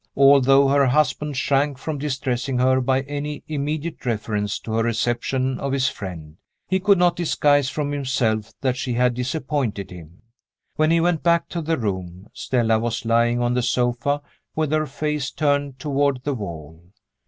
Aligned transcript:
Although 0.17 0.67
her 0.69 0.87
husband 0.87 1.37
shrank 1.37 1.77
from 1.77 1.99
distressing 1.99 2.57
her 2.57 2.81
by 2.81 3.01
any 3.01 3.43
immediate 3.47 4.03
reference 4.03 4.57
to 4.61 4.71
her 4.73 4.81
reception 4.83 5.59
of 5.59 5.73
his 5.73 5.89
friend, 5.89 6.37
he 6.67 6.79
could 6.79 6.97
not 6.97 7.15
disguise 7.15 7.69
from 7.69 7.91
himself 7.91 8.51
that 8.61 8.77
she 8.77 8.93
had 8.93 9.13
disappointed 9.13 9.91
him. 9.91 10.23
When 10.75 10.89
he 10.89 10.99
went 10.99 11.21
back 11.21 11.49
to 11.49 11.61
the 11.61 11.77
room, 11.77 12.29
Stella 12.33 12.79
was 12.79 13.05
lying 13.05 13.43
on 13.43 13.53
the 13.53 13.61
sofa 13.61 14.23
with 14.55 14.71
her 14.71 14.87
face 14.87 15.29
turned 15.29 15.77
toward 15.77 16.23
the 16.23 16.33
wall. 16.33 16.81